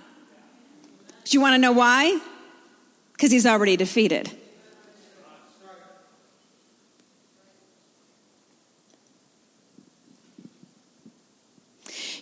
[1.27, 2.21] Do you want to know why?
[3.13, 4.31] Because he's already defeated.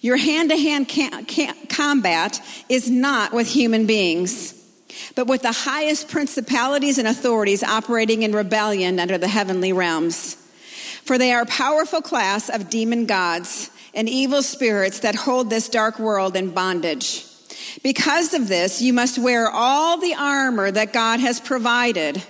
[0.00, 0.90] Your hand to hand
[1.68, 2.40] combat
[2.70, 4.54] is not with human beings,
[5.14, 10.34] but with the highest principalities and authorities operating in rebellion under the heavenly realms.
[11.04, 15.68] For they are a powerful class of demon gods and evil spirits that hold this
[15.68, 17.26] dark world in bondage.
[17.82, 22.22] Because of this, you must wear all the armor that God has provided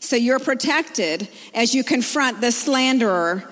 [0.00, 3.48] so you're protected as you confront the slanderer.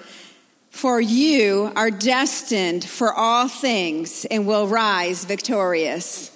[0.70, 6.30] For you are destined for all things and will rise victorious.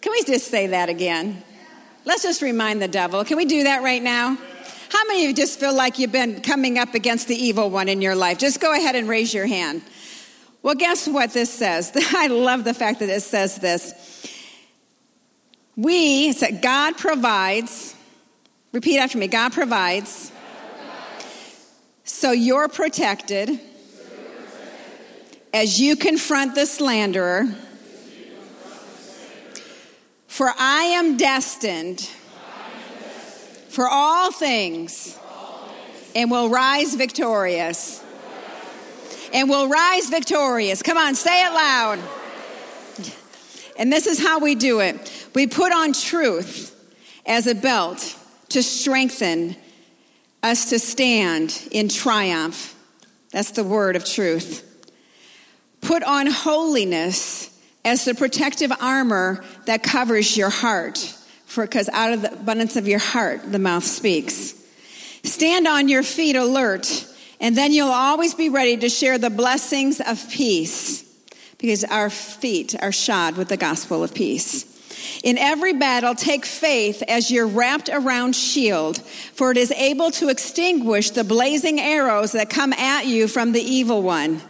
[0.00, 1.42] Can we just say that again?
[2.04, 3.24] Let's just remind the devil.
[3.24, 4.36] Can we do that right now?
[4.90, 7.88] How many of you just feel like you've been coming up against the evil one
[7.88, 8.38] in your life?
[8.38, 9.82] Just go ahead and raise your hand.
[10.62, 11.92] Well, guess what this says?
[12.14, 13.92] I love the fact that it says this.
[15.76, 17.94] We, it's that God provides,
[18.72, 20.30] repeat after me God provides,
[22.04, 23.58] so you're protected
[25.52, 27.46] as you confront the slanderer.
[30.28, 32.08] For I am destined
[33.68, 35.18] for all things
[36.14, 38.02] and will rise victorious.
[39.32, 40.82] And will rise victorious.
[40.82, 41.98] Come on, say it loud.
[43.76, 46.70] And this is how we do it we put on truth
[47.26, 48.16] as a belt
[48.50, 49.56] to strengthen
[50.42, 52.78] us to stand in triumph.
[53.30, 54.62] That's the word of truth.
[55.80, 57.50] Put on holiness
[57.84, 60.98] as the protective armor that covers your heart.
[61.46, 64.54] For because out of the abundance of your heart, the mouth speaks.
[65.22, 67.06] Stand on your feet alert,
[67.40, 71.03] and then you'll always be ready to share the blessings of peace
[71.64, 74.66] because our feet are shod with the gospel of peace.
[75.22, 78.98] In every battle, take faith as your wrapped around shield,
[79.32, 83.62] for it is able to extinguish the blazing arrows that come at you from the
[83.62, 84.42] evil one.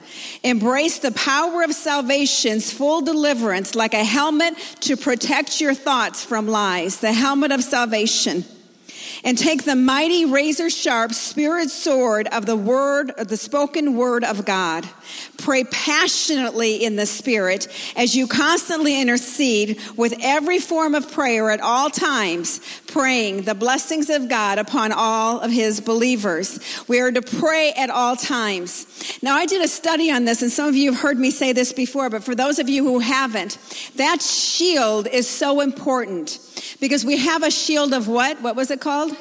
[0.42, 6.48] Embrace the power of salvation's full deliverance like a helmet to protect your thoughts from
[6.48, 8.44] lies, the helmet of salvation
[9.24, 14.22] and take the mighty razor sharp spirit sword of the word, of the spoken word
[14.22, 14.87] of God.
[15.38, 21.60] Pray passionately in the spirit as you constantly intercede with every form of prayer at
[21.60, 26.58] all times, praying the blessings of God upon all of his believers.
[26.87, 28.87] We are to pray at all times.
[29.22, 31.52] Now, I did a study on this, and some of you have heard me say
[31.52, 33.58] this before, but for those of you who haven't,
[33.96, 36.38] that shield is so important
[36.80, 38.40] because we have a shield of what?
[38.42, 39.13] What was it called?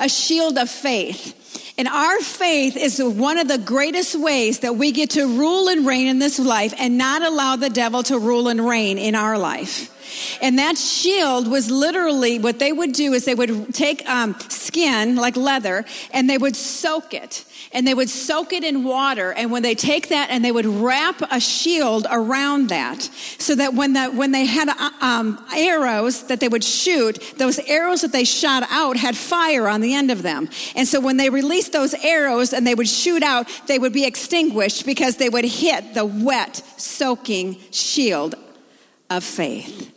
[0.00, 1.34] A shield of faith.
[1.78, 5.86] And our faith is one of the greatest ways that we get to rule and
[5.86, 9.38] reign in this life and not allow the devil to rule and reign in our
[9.38, 9.92] life.
[10.40, 15.16] And that shield was literally what they would do is they would take um, skin,
[15.16, 17.44] like leather, and they would soak it.
[17.76, 19.32] And they would soak it in water.
[19.32, 23.02] And when they take that and they would wrap a shield around that
[23.38, 27.58] so that when, the, when they had uh, um, arrows that they would shoot, those
[27.60, 30.48] arrows that they shot out had fire on the end of them.
[30.74, 34.06] And so when they released those arrows and they would shoot out, they would be
[34.06, 38.34] extinguished because they would hit the wet, soaking shield
[39.10, 39.92] of faith.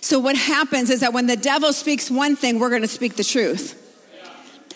[0.00, 3.16] So, what happens is that when the devil speaks one thing, we're going to speak
[3.16, 3.80] the truth.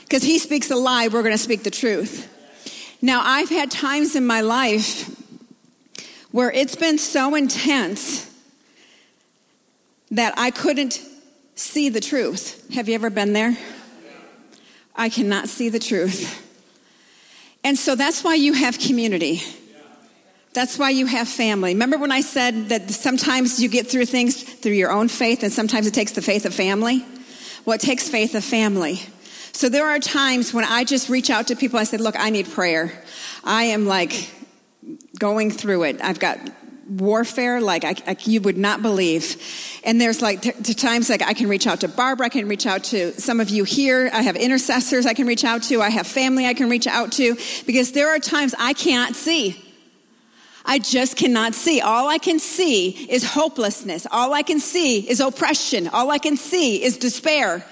[0.08, 2.34] Because he speaks a lie, we're going to speak the truth.
[3.02, 5.14] Now, I've had times in my life
[6.30, 8.26] where it's been so intense
[10.10, 10.98] that I couldn't
[11.56, 12.72] see the truth.
[12.72, 13.54] Have you ever been there?
[14.96, 16.46] I cannot see the truth.
[17.62, 19.42] And so that's why you have community.
[20.54, 21.74] That's why you have family.
[21.74, 25.52] Remember when I said that sometimes you get through things through your own faith and
[25.52, 27.04] sometimes it takes the faith of family?
[27.66, 29.02] Well, it takes faith of family.
[29.52, 31.78] So there are times when I just reach out to people.
[31.78, 32.92] I said, Look, I need prayer.
[33.44, 34.30] I am like
[35.18, 36.00] going through it.
[36.02, 36.38] I've got
[36.88, 39.36] warfare like I, I, you would not believe.
[39.84, 42.48] And there's like t- t- times like I can reach out to Barbara, I can
[42.48, 44.10] reach out to some of you here.
[44.12, 45.82] I have intercessors I can reach out to.
[45.82, 47.36] I have family I can reach out to
[47.66, 49.62] because there are times I can't see.
[50.64, 51.80] I just cannot see.
[51.80, 54.06] All I can see is hopelessness.
[54.10, 55.88] All I can see is oppression.
[55.88, 57.64] All I can see is despair.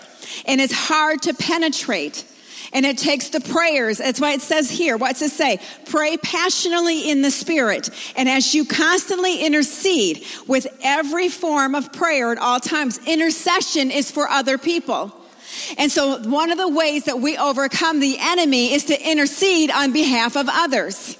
[0.47, 2.25] And it's hard to penetrate.
[2.73, 3.99] And it takes the prayers.
[3.99, 5.61] That's why it says here, what's it say?
[5.87, 7.91] Pray passionately in the spirit.
[8.17, 14.11] And as you constantly intercede with every form of prayer at all times, intercession is
[14.11, 15.13] for other people.
[15.79, 19.93] And so one of the ways that we overcome the enemy is to intercede on
[19.93, 21.17] behalf of others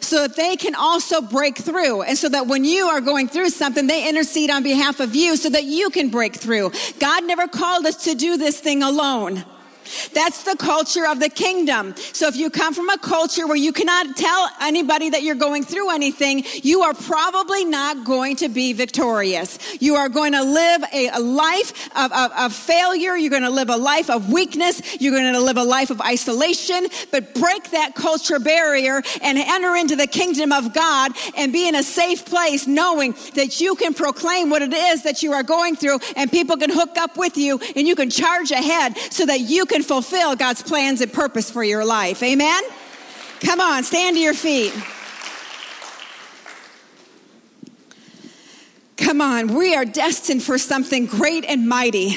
[0.00, 2.02] so that they can also break through.
[2.02, 5.36] And so that when you are going through something, they intercede on behalf of you
[5.36, 6.72] so that you can break through.
[6.98, 9.44] God never called us to do this thing alone.
[10.12, 11.94] That's the culture of the kingdom.
[12.12, 15.64] So if you come from a culture where you cannot tell anybody that you're going
[15.64, 19.58] through anything, you are probably not going to be victorious.
[19.80, 23.16] You are going to live a, a life of, of, of failure.
[23.16, 25.00] You're going to live a life of weakness.
[25.00, 29.76] You're going to live a life of isolation, but break that culture barrier and enter
[29.76, 33.94] into the kingdom of God and be in a safe place knowing that you can
[33.94, 37.36] proclaim what it is that you are going through and people can hook up with
[37.36, 41.50] you and you can charge ahead so that you can fulfill God's plans and purpose
[41.50, 42.22] for your life.
[42.22, 42.62] Amen?
[43.40, 44.72] Come on, stand to your feet.
[48.96, 52.16] Come on, we are destined for something great and mighty.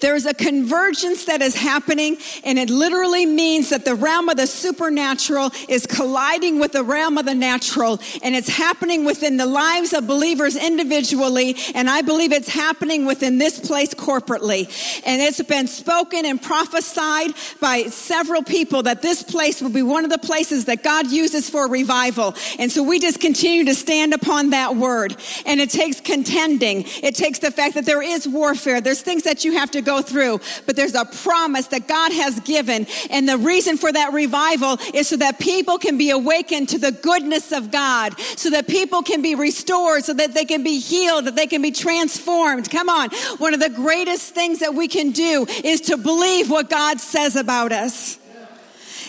[0.00, 4.46] There's a convergence that is happening, and it literally means that the realm of the
[4.46, 9.92] supernatural is colliding with the realm of the natural, and it's happening within the lives
[9.92, 15.02] of believers individually, and I believe it's happening within this place corporately.
[15.06, 20.04] And it's been spoken and prophesied by several people that this place will be one
[20.04, 22.34] of the places that God uses for revival.
[22.58, 25.16] And so we just continue to stand upon that word.
[25.46, 29.44] And it takes contending, it takes the fact that there is warfare, there's things that
[29.44, 32.86] you have to go through, but there's a promise that God has given.
[33.10, 36.92] And the reason for that revival is so that people can be awakened to the
[36.92, 41.26] goodness of God, so that people can be restored, so that they can be healed,
[41.26, 42.70] that they can be transformed.
[42.70, 43.10] Come on.
[43.38, 47.36] One of the greatest things that we can do is to believe what God says
[47.36, 48.18] about us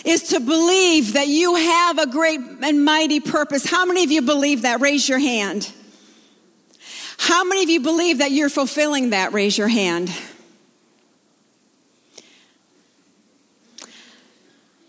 [0.04, 3.68] is to believe that you have a great and mighty purpose.
[3.68, 4.80] How many of you believe that?
[4.80, 5.72] Raise your hand.
[7.18, 9.32] How many of you believe that you're fulfilling that?
[9.32, 10.12] Raise your hand.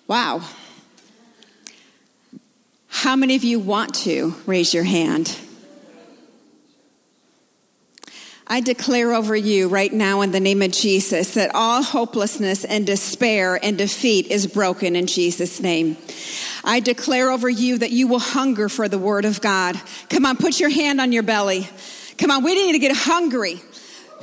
[0.08, 0.42] Wow.
[2.88, 5.38] How many of you want to raise your hand?
[8.50, 12.88] I declare over you right now in the name of Jesus that all hopelessness and
[12.88, 15.98] despair and defeat is broken in Jesus' name.
[16.64, 19.80] I declare over you that you will hunger for the word of God.
[20.10, 21.68] Come on, put your hand on your belly.
[22.18, 23.60] Come on, we need to get hungry.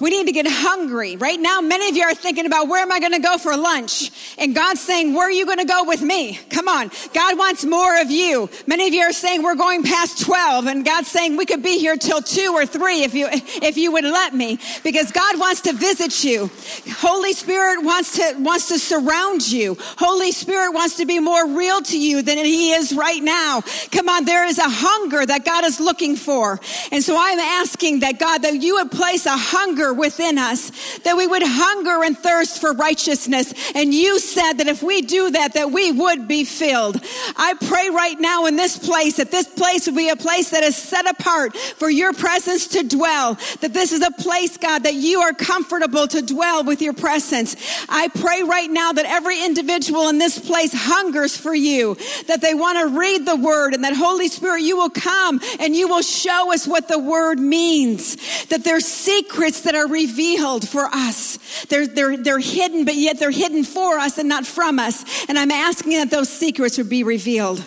[0.01, 1.17] We need to get hungry.
[1.17, 3.57] Right now, many of you are thinking about where am I going to go for
[3.57, 4.11] lunch?
[4.39, 6.39] And God's saying, where are you going to go with me?
[6.51, 6.91] Come on.
[7.13, 8.51] God wants more of you.
[8.67, 11.79] Many of you are saying we're going past 12 and God's saying we could be
[11.79, 15.61] here till two or three if you, if you would let me because God wants
[15.63, 16.51] to visit you.
[16.97, 19.77] Holy Spirit wants to, wants to surround you.
[19.99, 23.63] Holy Spirit wants to be more real to you than he is right now.
[23.93, 24.25] Come on.
[24.25, 26.59] There is a hunger that God is looking for.
[26.91, 30.71] And so I'm asking that God, that you would place a hunger hunger within us,
[31.01, 33.53] that we would hunger and thirst for righteousness.
[33.75, 37.01] And you said that if we do that, that we would be filled.
[37.37, 40.63] I pray right now in this place that this place would be a place that
[40.63, 43.35] is set apart for your presence to dwell.
[43.61, 47.57] That this is a place, God, that you are comfortable to dwell with your presence.
[47.89, 52.55] I pray right now that every individual in this place hungers for you, that they
[52.55, 56.03] want to read the word and that Holy Spirit, you will come and you will
[56.03, 58.17] show us what the word means.
[58.47, 61.65] That there's secrets that that are revealed for us.
[61.67, 65.27] They're, they're, they're hidden, but yet they're hidden for us and not from us.
[65.29, 67.65] And I'm asking that those secrets would be revealed.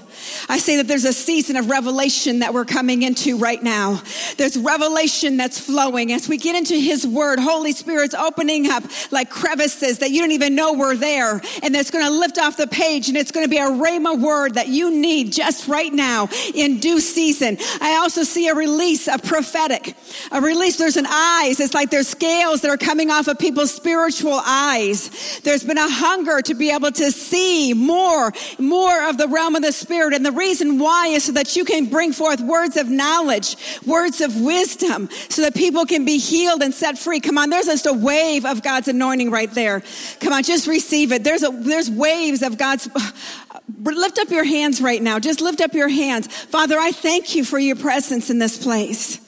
[0.50, 4.02] I say that there's a season of revelation that we're coming into right now.
[4.38, 7.40] There's revelation that's flowing as we get into His Word.
[7.40, 11.42] Holy Spirit's opening up like crevices that you don't even know were there.
[11.64, 14.20] And that's going to lift off the page and it's going to be a Rhema
[14.20, 17.58] word that you need just right now in due season.
[17.82, 19.96] I also see a release, a prophetic,
[20.32, 20.78] a release.
[20.78, 21.60] There's an eyes.
[21.60, 25.40] It's like there's scales that are coming off of people's spiritual eyes.
[25.44, 29.62] There's been a hunger to be able to see more, more of the realm of
[29.62, 32.90] the Spirit And the reason why is so that you can bring forth words of
[32.90, 33.56] knowledge,
[33.86, 37.20] words of wisdom, so that people can be healed and set free.
[37.20, 39.84] Come on, there's just a wave of God's anointing right there.
[40.20, 41.24] Come on, just receive it.
[41.24, 42.90] There's a, there's waves of God's,
[43.84, 45.20] lift up your hands right now.
[45.20, 46.28] Just lift up your hands.
[46.28, 49.20] Father, I thank you for your presence in this place.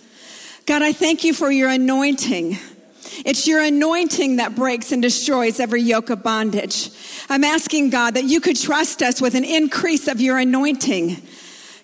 [0.66, 2.58] God, I thank you for your anointing.
[3.26, 6.90] It's your anointing that breaks and destroys every yoke of bondage.
[7.30, 11.22] I'm asking God that you could trust us with an increase of your anointing.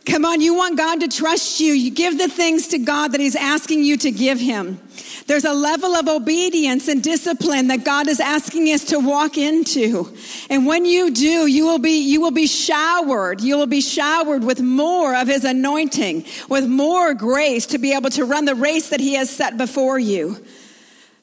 [0.05, 1.73] Come on, you want God to trust you.
[1.73, 4.79] You give the things to God that He's asking you to give Him.
[5.25, 10.15] There's a level of obedience and discipline that God is asking us to walk into.
[10.51, 13.41] And when you do, you will be, you will be showered.
[13.41, 18.11] You will be showered with more of His anointing, with more grace to be able
[18.11, 20.37] to run the race that He has set before you.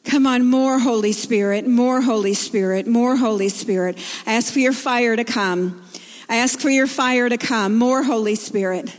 [0.05, 3.99] Come on, more Holy Spirit, more Holy Spirit, more Holy Spirit.
[4.27, 5.83] I ask for your fire to come.
[6.29, 7.77] I ask for your fire to come.
[7.77, 8.99] More Holy Spirit.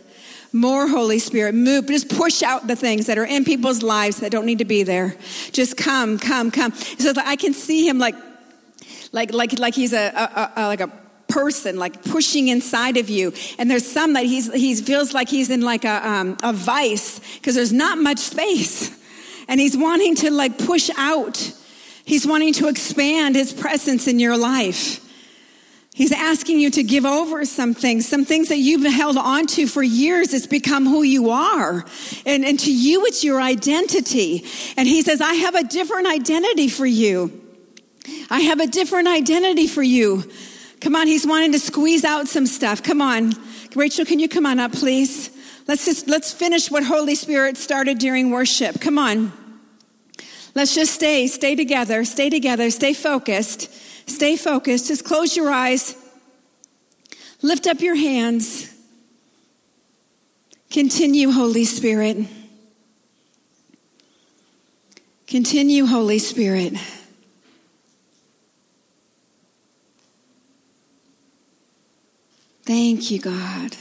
[0.53, 1.55] More Holy Spirit.
[1.55, 1.87] Move.
[1.87, 4.83] Just push out the things that are in people's lives that don't need to be
[4.83, 5.15] there.
[5.51, 6.73] Just come, come, come.
[6.73, 8.15] So I can see him like,
[9.11, 10.91] like, like, like he's a, a, a like a
[11.27, 15.49] person like pushing inside of you and there's some that he's he feels like he's
[15.49, 18.95] in like a, um, a vice because there's not much space
[19.47, 21.51] and he's wanting to like push out.
[22.05, 24.99] He's wanting to expand his presence in your life.
[25.95, 29.67] He's asking you to give over some things, some things that you've held on to
[29.67, 30.33] for years.
[30.33, 31.85] It's become who you are.
[32.25, 34.43] And, and to you, it's your identity.
[34.75, 37.41] And he says, I have a different identity for you.
[38.31, 40.29] I have a different identity for you.
[40.81, 42.81] Come on, he's wanting to squeeze out some stuff.
[42.81, 43.33] Come on.
[43.75, 45.29] Rachel, can you come on up, please?
[45.67, 48.81] Let's just, let's finish what Holy Spirit started during worship.
[48.81, 49.31] Come on.
[50.55, 53.69] Let's just stay, stay together, stay together, stay focused,
[54.09, 54.87] stay focused.
[54.87, 55.95] Just close your eyes.
[57.41, 58.73] Lift up your hands.
[60.69, 62.25] Continue, Holy Spirit.
[65.27, 66.73] Continue, Holy Spirit.
[72.65, 73.75] Thank you, God.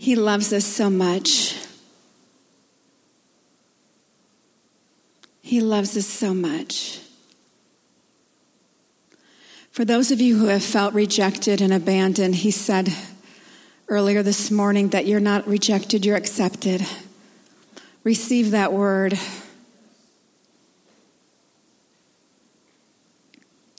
[0.00, 1.54] He loves us so much.
[5.42, 7.00] He loves us so much.
[9.70, 12.88] For those of you who have felt rejected and abandoned, he said
[13.88, 16.80] earlier this morning that you're not rejected, you're accepted.
[18.02, 19.18] Receive that word.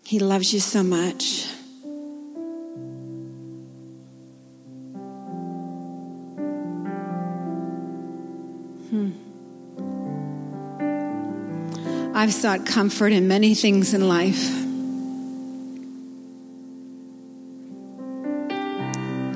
[0.03, 1.47] He loves you so much.
[12.21, 14.47] I've sought comfort in many things in life.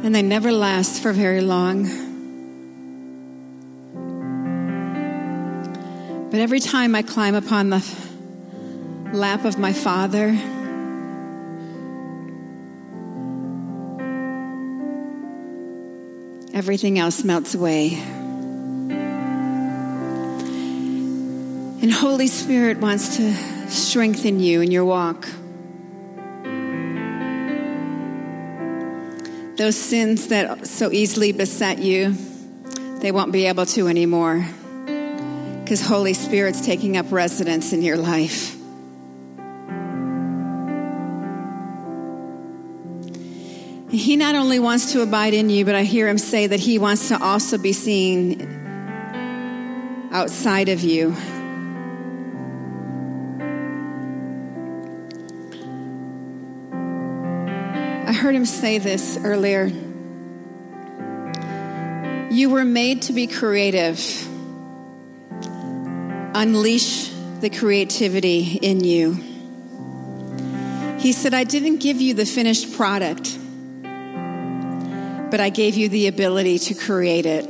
[0.03, 1.85] And they never last for very long.
[6.29, 7.83] But every time I climb upon the
[9.13, 10.27] lap of my Father,
[16.53, 18.24] everything else melts away.
[21.85, 23.31] And Holy Spirit wants to
[23.69, 25.27] strengthen you in your walk.
[29.57, 32.15] Those sins that so easily beset you,
[33.01, 34.47] they won't be able to anymore
[35.61, 38.55] because Holy Spirit's taking up residence in your life.
[43.91, 46.79] He not only wants to abide in you, but I hear him say that he
[46.79, 48.41] wants to also be seen
[50.11, 51.15] outside of you.
[58.25, 59.67] Heard him say this earlier.
[62.31, 63.99] You were made to be creative.
[66.33, 67.09] Unleash
[67.41, 69.13] the creativity in you.
[70.97, 73.37] He said, I didn't give you the finished product,
[75.29, 77.45] but I gave you the ability to create it.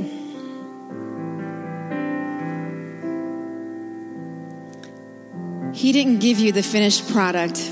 [5.74, 7.72] He didn't give you the finished product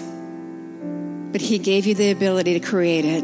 [1.34, 3.24] but He gave you the ability to create it.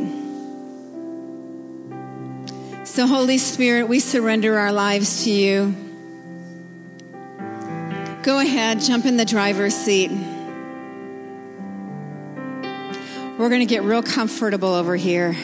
[2.86, 5.76] So, Holy Spirit, we surrender our lives to you.
[8.24, 10.10] Go ahead, jump in the driver's seat.
[13.38, 15.38] We're going to get real comfortable over here.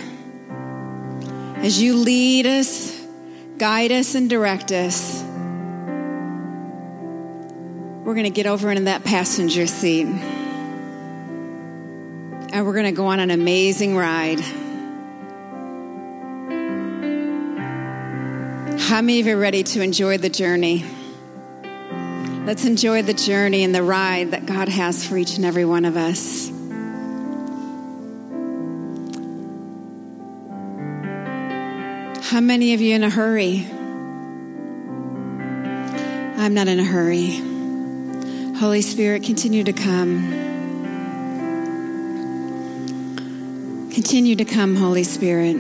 [1.58, 3.00] As you lead us,
[3.58, 5.22] guide us, and direct us,
[8.04, 10.35] we're going to get over into that passenger seat.
[12.56, 14.40] And we're going to go on an amazing ride.
[18.80, 20.86] How many of you are ready to enjoy the journey?
[22.46, 25.84] Let's enjoy the journey and the ride that God has for each and every one
[25.84, 26.48] of us.
[32.30, 33.68] How many of you in a hurry?
[36.38, 37.36] I'm not in a hurry.
[38.60, 40.45] Holy Spirit, continue to come.
[44.06, 45.58] Continue to come, Holy Spirit.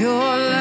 [0.00, 0.53] your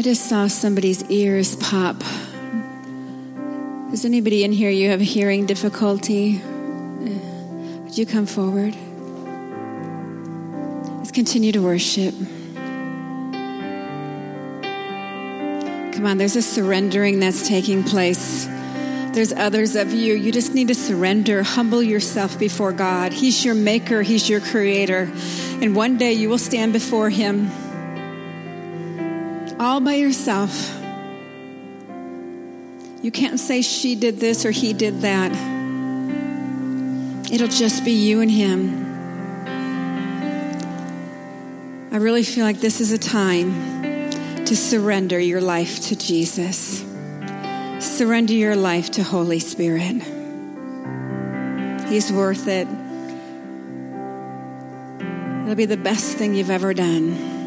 [0.00, 2.02] I just saw somebody's ears pop.
[3.92, 6.38] Is anybody in here you have hearing difficulty?
[6.38, 8.74] Would you come forward?
[10.96, 12.14] Let's continue to worship.
[15.92, 18.46] Come on, there's a surrendering that's taking place.
[19.12, 20.14] There's others of you.
[20.14, 23.12] You just need to surrender, humble yourself before God.
[23.12, 25.12] He's your maker, He's your creator.
[25.60, 27.50] And one day you will stand before Him
[29.60, 30.74] all by yourself.
[33.02, 35.30] You can't say she did this or he did that.
[37.30, 38.86] It'll just be you and him.
[41.92, 44.10] I really feel like this is a time
[44.46, 46.82] to surrender your life to Jesus.
[47.80, 50.02] Surrender your life to Holy Spirit.
[51.90, 52.66] He's worth it.
[55.42, 57.39] It'll be the best thing you've ever done.